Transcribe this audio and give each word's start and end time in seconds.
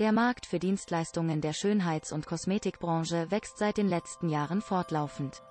Der 0.00 0.12
Markt 0.12 0.46
für 0.46 0.58
Dienstleistungen 0.58 1.42
der 1.42 1.52
Schönheits- 1.52 2.10
und 2.10 2.24
Kosmetikbranche 2.24 3.30
wächst 3.30 3.58
seit 3.58 3.76
den 3.76 3.86
letzten 3.86 4.30
Jahren 4.30 4.62
fortlaufend. 4.62 5.42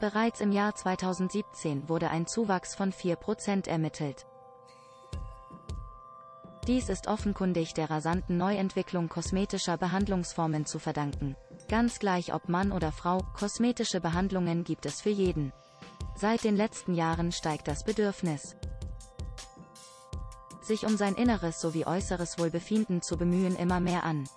Bereits 0.00 0.40
im 0.40 0.50
Jahr 0.50 0.74
2017 0.74 1.88
wurde 1.88 2.10
ein 2.10 2.26
Zuwachs 2.26 2.74
von 2.74 2.92
4% 2.92 3.68
ermittelt. 3.68 4.26
Dies 6.66 6.88
ist 6.88 7.06
offenkundig 7.06 7.72
der 7.74 7.88
rasanten 7.88 8.36
Neuentwicklung 8.36 9.08
kosmetischer 9.08 9.76
Behandlungsformen 9.76 10.66
zu 10.66 10.80
verdanken. 10.80 11.36
Ganz 11.68 12.00
gleich 12.00 12.34
ob 12.34 12.48
Mann 12.48 12.72
oder 12.72 12.90
Frau, 12.90 13.18
kosmetische 13.38 14.00
Behandlungen 14.00 14.64
gibt 14.64 14.86
es 14.86 15.00
für 15.02 15.10
jeden. 15.10 15.52
Seit 16.16 16.42
den 16.42 16.56
letzten 16.56 16.94
Jahren 16.94 17.30
steigt 17.30 17.68
das 17.68 17.84
Bedürfnis, 17.84 18.56
sich 20.64 20.86
um 20.86 20.96
sein 20.96 21.14
inneres 21.14 21.60
sowie 21.60 21.86
äußeres 21.86 22.38
Wohlbefinden 22.38 23.02
zu 23.02 23.16
bemühen 23.16 23.56
immer 23.56 23.80
mehr 23.80 24.04
an. 24.04 24.28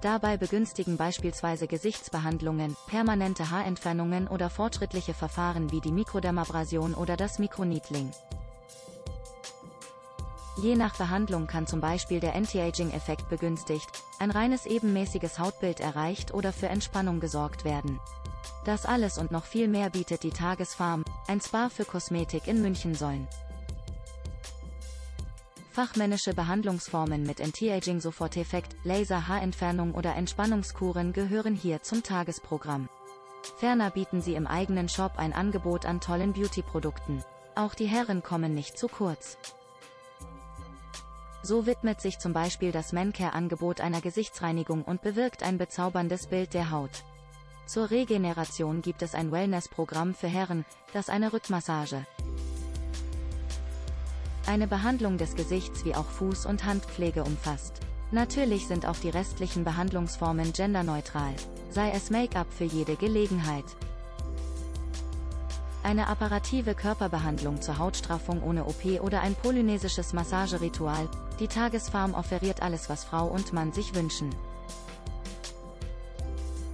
Dabei 0.00 0.38
begünstigen 0.38 0.96
beispielsweise 0.96 1.66
Gesichtsbehandlungen, 1.66 2.76
permanente 2.86 3.50
Haarentfernungen 3.50 4.28
oder 4.28 4.48
fortschrittliche 4.48 5.12
Verfahren 5.12 5.70
wie 5.72 5.80
die 5.80 5.92
Mikrodermabrasion 5.92 6.94
oder 6.94 7.16
das 7.16 7.38
Mikroneedling. 7.38 8.10
Je 10.62 10.74
nach 10.76 10.96
Behandlung 10.96 11.46
kann 11.46 11.66
zum 11.66 11.80
Beispiel 11.80 12.20
der 12.20 12.34
Anti-Aging-Effekt 12.34 13.28
begünstigt, 13.28 13.88
ein 14.18 14.30
reines 14.30 14.66
ebenmäßiges 14.66 15.38
Hautbild 15.38 15.80
erreicht 15.80 16.34
oder 16.34 16.52
für 16.52 16.68
Entspannung 16.68 17.20
gesorgt 17.20 17.64
werden. 17.64 18.00
Das 18.64 18.84
alles 18.84 19.16
und 19.16 19.30
noch 19.30 19.44
viel 19.44 19.68
mehr 19.68 19.90
bietet 19.90 20.22
die 20.22 20.30
Tagesfarm, 20.30 21.04
ein 21.28 21.40
Spa 21.40 21.68
für 21.70 21.84
Kosmetik 21.84 22.46
in 22.46 22.60
München 22.60 22.94
sollen. 22.94 23.26
Fachmännische 25.72 26.34
Behandlungsformen 26.34 27.22
mit 27.22 27.40
Anti-Aging-Soforteffekt, 27.40 28.74
Laser-Haarentfernung 28.82 29.94
oder 29.94 30.16
Entspannungskuren 30.16 31.12
gehören 31.12 31.54
hier 31.54 31.80
zum 31.82 32.02
Tagesprogramm. 32.02 32.88
Ferner 33.58 33.90
bieten 33.90 34.20
sie 34.20 34.34
im 34.34 34.48
eigenen 34.48 34.88
Shop 34.88 35.12
ein 35.16 35.32
Angebot 35.32 35.86
an 35.86 36.00
tollen 36.00 36.32
Beauty-Produkten. 36.32 37.22
Auch 37.54 37.74
die 37.74 37.86
Herren 37.86 38.24
kommen 38.24 38.52
nicht 38.52 38.78
zu 38.78 38.88
kurz. 38.88 39.38
So 41.42 41.66
widmet 41.66 42.00
sich 42.00 42.18
zum 42.18 42.32
Beispiel 42.32 42.72
das 42.72 42.92
Mancare-Angebot 42.92 43.80
einer 43.80 44.00
Gesichtsreinigung 44.00 44.82
und 44.82 45.02
bewirkt 45.02 45.44
ein 45.44 45.56
bezauberndes 45.56 46.26
Bild 46.26 46.52
der 46.52 46.72
Haut. 46.72 47.04
Zur 47.66 47.92
Regeneration 47.92 48.82
gibt 48.82 49.02
es 49.02 49.14
ein 49.14 49.30
Wellness-Programm 49.30 50.14
für 50.14 50.26
Herren, 50.26 50.64
das 50.92 51.08
eine 51.08 51.32
Rückmassage, 51.32 52.04
eine 54.46 54.66
Behandlung 54.66 55.18
des 55.18 55.34
Gesichts 55.34 55.84
wie 55.84 55.94
auch 55.94 56.10
Fuß- 56.10 56.46
und 56.46 56.64
Handpflege 56.64 57.24
umfasst. 57.24 57.80
Natürlich 58.10 58.66
sind 58.66 58.86
auch 58.86 58.96
die 58.96 59.10
restlichen 59.10 59.64
Behandlungsformen 59.64 60.52
genderneutral, 60.52 61.34
sei 61.70 61.90
es 61.92 62.10
Make-up 62.10 62.52
für 62.52 62.64
jede 62.64 62.96
Gelegenheit. 62.96 63.64
Eine 65.82 66.08
apparative 66.08 66.74
Körperbehandlung 66.74 67.62
zur 67.62 67.78
Hautstraffung 67.78 68.42
ohne 68.42 68.66
OP 68.66 69.00
oder 69.00 69.22
ein 69.22 69.34
polynesisches 69.34 70.12
Massageritual, 70.12 71.08
die 71.38 71.48
Tagesfarm 71.48 72.14
offeriert 72.14 72.62
alles 72.62 72.90
was 72.90 73.04
Frau 73.04 73.26
und 73.26 73.52
Mann 73.52 73.72
sich 73.72 73.94
wünschen. 73.94 74.34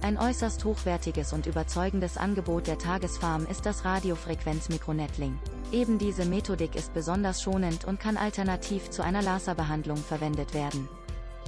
Ein 0.01 0.17
äußerst 0.17 0.63
hochwertiges 0.63 1.33
und 1.33 1.47
überzeugendes 1.47 2.17
Angebot 2.17 2.67
der 2.67 2.77
Tagesfarm 2.77 3.45
ist 3.47 3.65
das 3.65 3.83
Radiofrequenz-Mikronettling. 3.83 5.37
Eben 5.71 5.97
diese 5.97 6.25
Methodik 6.25 6.75
ist 6.75 6.93
besonders 6.93 7.41
schonend 7.41 7.85
und 7.85 7.99
kann 7.99 8.15
alternativ 8.15 8.89
zu 8.89 9.03
einer 9.03 9.21
Laserbehandlung 9.21 9.97
verwendet 9.97 10.53
werden. 10.53 10.87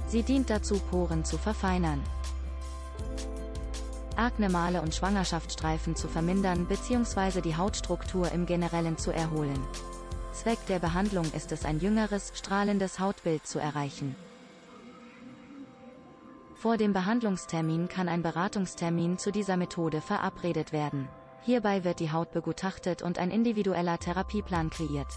Sie 0.08 0.22
dient 0.22 0.50
dazu, 0.50 0.78
Poren 0.90 1.24
zu 1.24 1.38
verfeinern, 1.38 2.02
Aknemale 4.16 4.82
und 4.82 4.94
Schwangerschaftsstreifen 4.94 5.96
zu 5.96 6.06
vermindern 6.06 6.66
bzw. 6.66 7.40
die 7.40 7.56
Hautstruktur 7.56 8.30
im 8.32 8.44
Generellen 8.44 8.98
zu 8.98 9.12
erholen. 9.12 9.58
Zweck 10.32 10.58
der 10.66 10.78
Behandlung 10.78 11.24
ist 11.32 11.52
es 11.52 11.64
ein 11.64 11.80
jüngeres, 11.80 12.32
strahlendes 12.34 13.00
Hautbild 13.00 13.46
zu 13.46 13.58
erreichen. 13.58 14.14
Vor 16.60 16.76
dem 16.76 16.92
Behandlungstermin 16.92 17.88
kann 17.88 18.06
ein 18.06 18.22
Beratungstermin 18.22 19.16
zu 19.16 19.32
dieser 19.32 19.56
Methode 19.56 20.02
verabredet 20.02 20.74
werden. 20.74 21.08
Hierbei 21.40 21.84
wird 21.84 22.00
die 22.00 22.12
Haut 22.12 22.32
begutachtet 22.32 23.00
und 23.00 23.18
ein 23.18 23.30
individueller 23.30 23.98
Therapieplan 23.98 24.68
kreiert. 24.68 25.08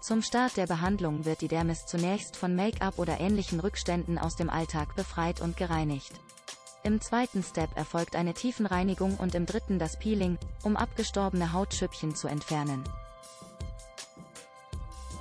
Zum 0.00 0.22
Start 0.22 0.56
der 0.56 0.68
Behandlung 0.68 1.24
wird 1.24 1.40
die 1.40 1.48
Dermis 1.48 1.84
zunächst 1.84 2.36
von 2.36 2.54
Make-up 2.54 2.96
oder 2.96 3.18
ähnlichen 3.18 3.58
Rückständen 3.58 4.20
aus 4.20 4.36
dem 4.36 4.48
Alltag 4.48 4.94
befreit 4.94 5.40
und 5.40 5.56
gereinigt. 5.56 6.12
Im 6.84 7.00
zweiten 7.00 7.42
Step 7.42 7.76
erfolgt 7.76 8.14
eine 8.14 8.34
Tiefenreinigung 8.34 9.16
und 9.16 9.34
im 9.34 9.46
dritten 9.46 9.80
das 9.80 9.98
Peeling, 9.98 10.38
um 10.62 10.76
abgestorbene 10.76 11.52
Hautschüppchen 11.52 12.14
zu 12.14 12.28
entfernen. 12.28 12.84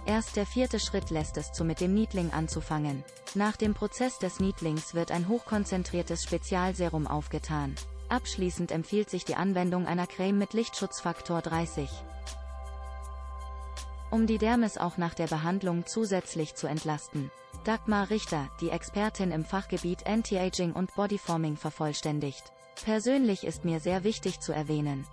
Erst 0.05 0.35
der 0.35 0.45
vierte 0.45 0.79
Schritt 0.79 1.11
lässt 1.11 1.37
es 1.37 1.53
zu 1.53 1.63
mit 1.63 1.79
dem 1.79 1.93
Niedling 1.93 2.31
anzufangen. 2.31 3.05
Nach 3.35 3.55
dem 3.55 3.73
Prozess 3.73 4.19
des 4.19 4.39
Niedlings 4.41 4.93
wird 4.93 5.11
ein 5.11 5.29
hochkonzentriertes 5.29 6.23
Spezialserum 6.23 7.07
aufgetan. 7.07 7.75
Abschließend 8.09 8.71
empfiehlt 8.71 9.09
sich 9.09 9.23
die 9.23 9.35
Anwendung 9.35 9.87
einer 9.87 10.05
Creme 10.05 10.37
mit 10.37 10.53
Lichtschutzfaktor 10.53 11.41
30. 11.41 11.89
Um 14.11 14.27
die 14.27 14.37
Dermis 14.37 14.77
auch 14.77 14.97
nach 14.97 15.13
der 15.13 15.27
Behandlung 15.27 15.85
zusätzlich 15.87 16.53
zu 16.53 16.67
entlasten. 16.67 17.31
Dagmar 17.63 18.09
Richter, 18.09 18.49
die 18.59 18.69
Expertin 18.69 19.31
im 19.31 19.45
Fachgebiet 19.45 20.05
Anti-Aging 20.05 20.73
und 20.73 20.93
Bodyforming 20.93 21.55
vervollständigt. 21.55 22.43
Persönlich 22.83 23.45
ist 23.45 23.63
mir 23.63 23.79
sehr 23.79 24.03
wichtig 24.03 24.41
zu 24.41 24.51
erwähnen, 24.51 25.07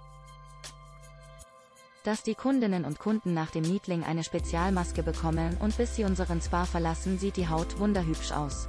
dass 2.05 2.22
die 2.22 2.34
Kundinnen 2.34 2.84
und 2.84 2.99
Kunden 2.99 3.34
nach 3.34 3.50
dem 3.50 3.62
Niedling 3.62 4.05
eine 4.05 4.25
Spezialmaske 4.25 5.03
bekommen 5.03 5.56
und 5.61 5.77
bis 5.77 5.97
sie 5.97 6.05
unseren 6.05 6.41
Spa 6.41 6.65
verlassen 6.65 7.19
sieht 7.19 7.37
die 7.37 7.49
Haut 7.49 7.78
wunderhübsch 7.78 8.33
aus 8.33 8.69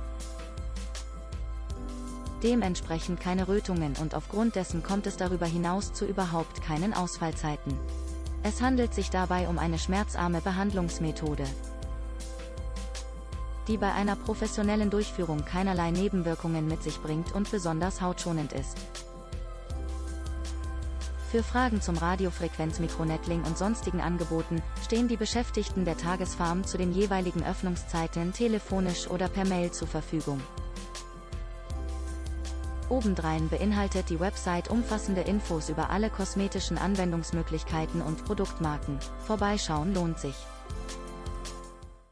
dementsprechend 2.44 3.20
keine 3.20 3.47
Rötungen 3.47 3.96
und 4.02 4.16
aufgrund 4.16 4.56
dessen 4.56 4.84
kommt 4.84 5.08
es 5.08 5.18
darüber 5.18 5.46
hinaus 5.46 5.94
zu 5.94 6.06
überhaupt 6.06 6.62
keinen 6.62 6.94
Ausfallzeiten. 6.94 7.78
Es 8.44 8.62
handelt 8.62 8.94
sich 8.94 9.09
dabei 9.09 9.47
um 9.47 9.59
eine 9.59 9.78
schmerzarme 9.78 10.41
Behandlungsmethode, 10.41 11.44
die 13.68 13.78
bei 13.78 13.91
einer 13.94 14.16
professionellen 14.16 14.90
Durchführung 14.90 15.46
keinerlei 15.46 15.91
Nebenwirkungen 15.91 16.68
mit 16.68 16.81
sich 16.81 17.00
bringt 17.00 17.34
und 17.34 17.52
besonders 17.52 18.02
hautschonend 18.02 18.53
ist. 18.53 18.78
Für 21.31 21.44
Fragen 21.44 21.80
zum 21.80 21.97
Radiofrequenz-Mikronettling 21.97 23.46
und 23.46 23.58
sonstigen 23.58 24.02
Angeboten 24.02 24.62
stehen 24.84 25.08
die 25.08 25.16
Beschäftigten 25.16 25.86
der 25.86 25.96
Tagesfarm 25.96 26.66
zu 26.66 26.78
den 26.78 26.92
jeweiligen 26.92 27.42
Öffnungszeiten 27.46 28.34
telefonisch 28.34 29.08
oder 29.08 29.30
per 29.30 29.46
Mail 29.46 29.72
zur 29.72 29.88
Verfügung. 29.88 30.41
Obendrein 32.90 33.47
beinhaltet 33.47 34.09
die 34.09 34.20
Website 34.20 34.70
umfassende 34.70 35.22
Infos 35.22 35.70
über 35.70 35.90
alle 35.90 36.09
kosmetischen 36.09 36.78
Anwendungsmöglichkeiten 36.78 38.02
und 38.02 38.25
Produktmarken. 38.25 39.00
Vorbeischauen 39.25 39.94
lohnt 39.94 40.20
sich. 40.20 40.36